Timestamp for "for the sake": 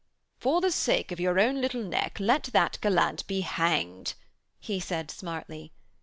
0.39-1.11